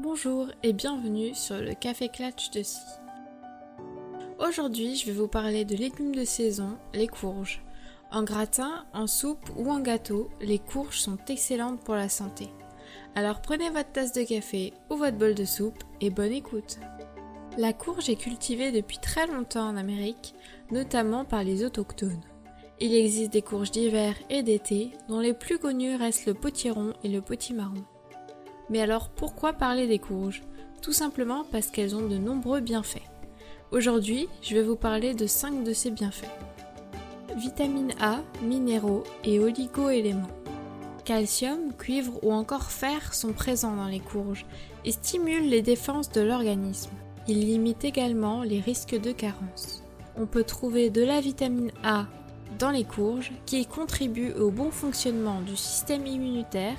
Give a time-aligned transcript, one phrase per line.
[0.00, 2.80] Bonjour et bienvenue sur le Café Clatch de Si.
[4.38, 7.62] Aujourd'hui, je vais vous parler de légumes de saison, les courges.
[8.12, 12.48] En gratin, en soupe ou en gâteau, les courges sont excellentes pour la santé.
[13.14, 16.78] Alors prenez votre tasse de café ou votre bol de soupe et bonne écoute.
[17.56, 20.34] La courge est cultivée depuis très longtemps en Amérique,
[20.70, 22.20] notamment par les autochtones.
[22.80, 27.08] Il existe des courges d'hiver et d'été, dont les plus connus restent le potiron et
[27.08, 27.84] le potimarron.
[28.70, 30.42] Mais alors pourquoi parler des courges?
[30.82, 33.02] Tout simplement parce qu'elles ont de nombreux bienfaits.
[33.72, 36.30] Aujourd'hui, je vais vous parler de 5 de ces bienfaits.
[37.36, 40.30] Vitamine A, minéraux et oligo-éléments.
[41.04, 44.46] Calcium, cuivre ou encore fer sont présents dans les courges
[44.84, 46.90] et stimulent les défenses de l'organisme.
[47.28, 49.84] Ils limitent également les risques de carence.
[50.16, 52.06] On peut trouver de la vitamine A
[52.58, 56.76] dans les courges qui contribue au bon fonctionnement du système immunitaire,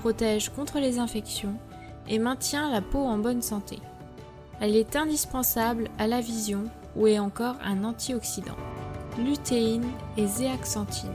[0.00, 1.54] protège contre les infections
[2.08, 3.78] et maintient la peau en bonne santé.
[4.60, 6.64] Elle est indispensable à la vision
[6.96, 8.56] ou est encore un antioxydant.
[9.18, 11.12] Lutéine et zéaxanthine.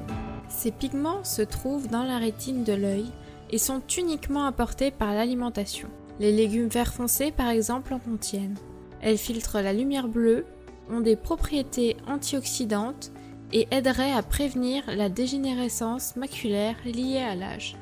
[0.50, 3.06] Ces pigments se trouvent dans la rétine de l'œil
[3.50, 5.90] et sont uniquement apportés par l'alimentation.
[6.20, 8.58] Les légumes vert foncé par exemple en contiennent.
[9.02, 10.46] Elles filtrent la lumière bleue,
[10.92, 13.12] ont des propriétés antioxydantes
[13.52, 17.76] et aideraient à prévenir la dégénérescence maculaire liée à l'âge.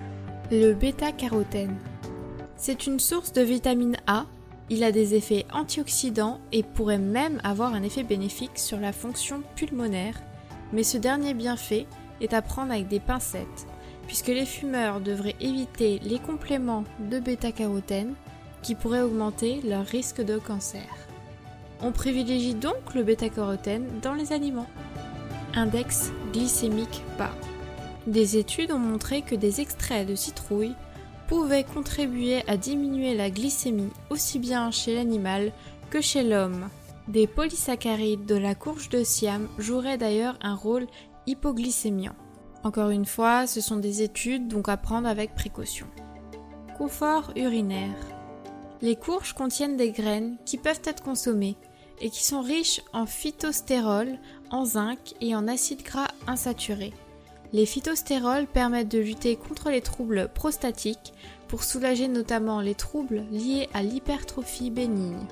[0.56, 1.76] Le bêta-carotène.
[2.58, 4.28] C'est une source de vitamine A,
[4.70, 9.42] il a des effets antioxydants et pourrait même avoir un effet bénéfique sur la fonction
[9.56, 10.14] pulmonaire,
[10.72, 11.88] mais ce dernier bienfait
[12.22, 13.66] est à prendre avec des pincettes,
[14.06, 18.14] puisque les fumeurs devraient éviter les compléments de bêta-carotène
[18.62, 20.88] qui pourraient augmenter leur risque de cancer.
[21.82, 24.70] On privilégie donc le bêta-carotène dans les aliments.
[25.56, 27.34] Index glycémique bas.
[28.08, 30.76] Des études ont montré que des extraits de citrouille
[31.28, 35.54] pouvaient contribuer à diminuer la glycémie aussi bien chez l'animal
[35.90, 36.70] que chez l'homme.
[37.08, 40.88] Des polysaccharides de la courge de Siam joueraient d'ailleurs un rôle
[41.28, 42.16] hypoglycémiant.
[42.64, 45.88] Encore une fois, ce sont des études donc à prendre avec précaution.
[46.78, 47.96] Confort urinaire.
[48.82, 51.56] Les courges contiennent des graines qui peuvent être consommées
[52.02, 54.18] et qui sont riches en phytostérol,
[54.50, 56.94] en zinc et en acides gras insaturés.
[57.54, 61.14] Les phytostérols permettent de lutter contre les troubles prostatiques
[61.48, 65.28] pour soulager notamment les troubles liés à l'hypertrophie bénigne.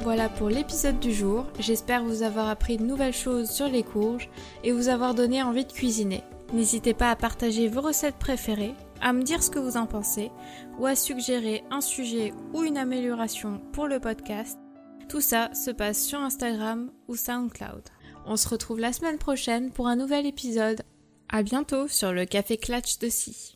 [0.00, 4.28] Voilà pour l'épisode du jour, j'espère vous avoir appris de nouvelles choses sur les courges
[4.64, 6.24] et vous avoir donné envie de cuisiner.
[6.52, 10.32] N'hésitez pas à partager vos recettes préférées, à me dire ce que vous en pensez
[10.80, 14.58] ou à suggérer un sujet ou une amélioration pour le podcast.
[15.08, 17.84] Tout ça se passe sur Instagram ou SoundCloud.
[18.26, 20.82] On se retrouve la semaine prochaine pour un nouvel épisode.
[21.28, 23.54] À bientôt sur le Café Clatch de Si.